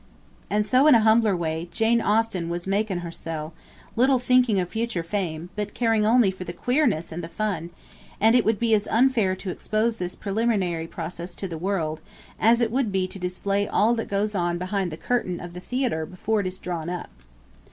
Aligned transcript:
And 0.49 0.65
so, 0.65 0.87
in 0.87 0.95
a 0.95 1.01
humbler 1.01 1.37
way, 1.37 1.69
Jane 1.71 2.01
Austen 2.01 2.49
was 2.49 2.65
'makin' 2.65 3.01
hersell,' 3.01 3.53
little 3.95 4.17
thinking 4.17 4.59
of 4.59 4.67
future 4.67 5.03
fame, 5.03 5.51
but 5.55 5.75
caring 5.75 6.07
only 6.07 6.31
for 6.31 6.43
'the 6.43 6.53
queerness 6.53 7.11
and 7.11 7.23
the 7.23 7.27
fun;' 7.29 7.69
and 8.19 8.35
it 8.35 8.43
would 8.43 8.57
be 8.57 8.73
as 8.73 8.87
unfair 8.87 9.35
to 9.35 9.51
expose 9.51 9.97
this 9.97 10.15
preliminary 10.15 10.87
process 10.87 11.35
to 11.35 11.47
the 11.47 11.55
world, 11.55 12.01
as 12.39 12.61
it 12.61 12.71
would 12.71 12.91
be 12.91 13.05
to 13.09 13.19
display 13.19 13.67
all 13.67 13.93
that 13.93 14.09
goes 14.09 14.33
on 14.33 14.57
behind 14.57 14.89
the 14.91 14.97
curtain 14.97 15.39
of 15.39 15.53
the 15.53 15.59
theatre 15.59 16.07
before 16.07 16.39
it 16.39 16.47
is 16.47 16.57
drawn 16.57 16.89
up. 16.89 17.11